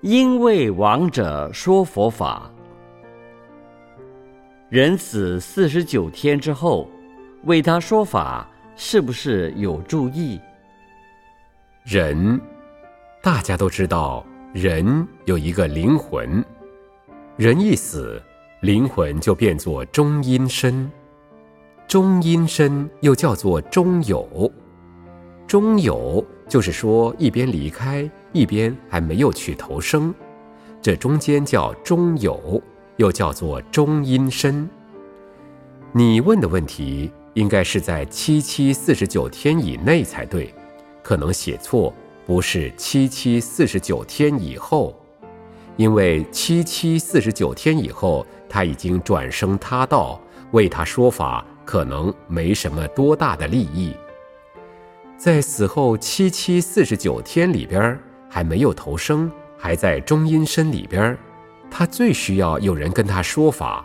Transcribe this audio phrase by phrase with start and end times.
[0.00, 2.48] 因为亡者说佛法。
[4.68, 6.88] 人死四十九天之后，
[7.44, 10.40] 为他说法，是不是有注意？
[11.84, 12.40] 人，
[13.22, 16.44] 大家都知道，人有一个灵魂，
[17.36, 18.22] 人一死，
[18.60, 20.88] 灵魂就变作中阴身，
[21.88, 24.52] 中阴身又叫做中有，
[25.46, 28.08] 中有就是说一边离开。
[28.32, 30.14] 一边还没有去投生，
[30.82, 32.62] 这中间叫中有，
[32.96, 34.68] 又叫做中阴身。
[35.92, 40.52] 你问的问题应该是在七七四十九天以内才对，
[41.02, 41.92] 可能写错，
[42.26, 44.94] 不是七七四十九天以后，
[45.76, 53.94] 因为七七四十九天以后他已经转生他道，为他说法可能没什么多大的利益，
[55.16, 57.98] 在死后七七四十九天里边。
[58.28, 61.16] 还没有投生，还在中阴身里边
[61.70, 63.84] 他最需要有人跟他说法。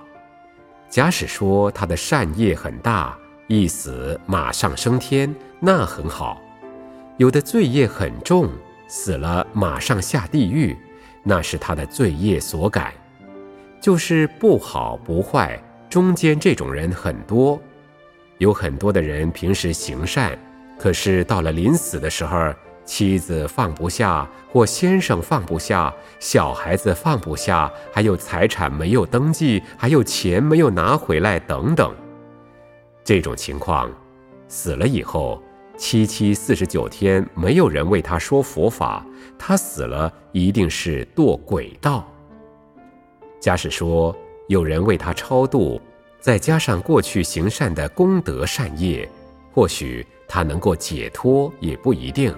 [0.90, 6.38] 假使说他的善业很大，一死马上升天，那很好；
[7.18, 8.50] 有的罪业很重，
[8.88, 10.78] 死了马上下地狱，
[11.24, 12.94] 那是他的罪业所感。
[13.82, 17.60] 就是不好不坏，中间这种人很多。
[18.38, 20.38] 有很多的人平时行善，
[20.78, 22.54] 可是到了临死的时候。
[22.86, 31.94] 妻子放不下，或先生放不下，小孩子放不下，还有财产没有登记，还有钱没有拿回来，等等。
[33.04, 33.90] 这种情况，
[34.48, 35.42] 死了以后，
[35.78, 39.06] 七七四十九天没有人为他说佛法，
[39.40, 42.06] 他死了一定是堕鬼道。
[43.40, 44.16] 假使说
[44.48, 45.82] 有人为他超度，
[46.20, 49.08] 再加上过去行善的功德善业，
[49.54, 52.34] 或许他能够解脱，也不一定。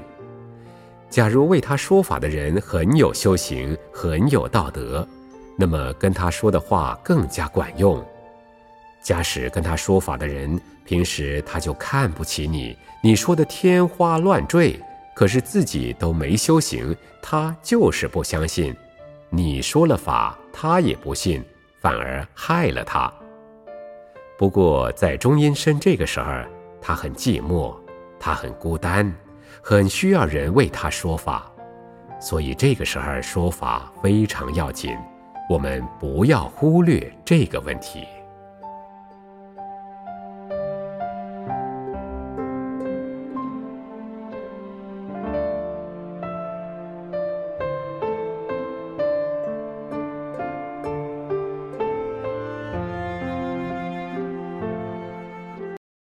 [1.10, 5.08] 假如为他说法的人很有修行、很有道德，
[5.58, 8.04] 那么跟他说的话更加管用。
[9.02, 14.80] 假使跟他说法的人平时他就看不起你，你说的天花乱坠，
[15.16, 18.76] 可是自己都没修行，他就是不相信。
[19.30, 21.44] 你说了法，他也不信，
[21.80, 23.12] 反而害了他。
[24.38, 26.32] 不过在中阴身这个时候，
[26.82, 27.74] 他很寂寞，
[28.20, 29.14] 他很孤单。
[29.62, 31.52] 很需要人为他说法，
[32.20, 34.96] 所以这个时候说法非常要紧，
[35.50, 38.06] 我们不要忽略这个问题。